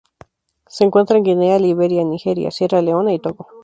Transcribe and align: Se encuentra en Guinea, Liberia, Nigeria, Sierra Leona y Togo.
Se 0.65 0.83
encuentra 0.83 1.15
en 1.17 1.23
Guinea, 1.23 1.59
Liberia, 1.59 2.03
Nigeria, 2.03 2.49
Sierra 2.49 2.81
Leona 2.81 3.13
y 3.13 3.19
Togo. 3.19 3.45